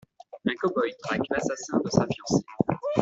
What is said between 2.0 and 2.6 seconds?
fiancée.